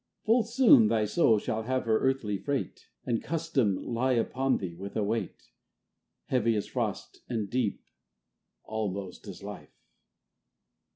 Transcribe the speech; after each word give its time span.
Full 0.25 0.41
soon 0.41 0.87
thy 0.87 1.05
Soul 1.05 1.37
shall 1.37 1.61
have 1.61 1.85
her 1.85 1.99
earthly 1.99 2.35
freight, 2.39 2.87
And 3.05 3.21
custom 3.21 3.75
lie 3.75 4.13
upon 4.13 4.57
thee 4.57 4.73
with 4.73 4.95
a 4.95 5.03
weight, 5.03 5.51
Heavy 6.25 6.55
as 6.55 6.65
frost, 6.65 7.21
and 7.29 7.51
deep 7.51 7.83
almost 8.65 9.27
as 9.27 9.43
life 9.43 9.77